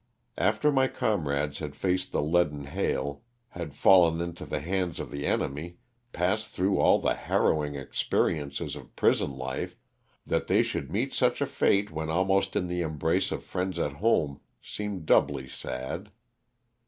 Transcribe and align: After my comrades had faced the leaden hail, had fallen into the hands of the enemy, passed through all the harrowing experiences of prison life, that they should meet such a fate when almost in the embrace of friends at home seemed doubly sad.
After 0.39 0.71
my 0.71 0.87
comrades 0.87 1.59
had 1.59 1.75
faced 1.75 2.11
the 2.11 2.23
leaden 2.23 2.63
hail, 2.63 3.21
had 3.49 3.75
fallen 3.75 4.19
into 4.19 4.47
the 4.47 4.59
hands 4.59 4.99
of 4.99 5.11
the 5.11 5.27
enemy, 5.27 5.77
passed 6.11 6.51
through 6.55 6.79
all 6.79 6.97
the 6.97 7.13
harrowing 7.13 7.75
experiences 7.75 8.75
of 8.75 8.95
prison 8.95 9.29
life, 9.37 9.75
that 10.25 10.47
they 10.47 10.63
should 10.63 10.91
meet 10.91 11.13
such 11.13 11.39
a 11.39 11.45
fate 11.45 11.91
when 11.91 12.09
almost 12.09 12.55
in 12.55 12.65
the 12.65 12.81
embrace 12.81 13.31
of 13.31 13.43
friends 13.43 13.77
at 13.77 13.91
home 13.93 14.39
seemed 14.59 15.05
doubly 15.05 15.47
sad. 15.47 16.09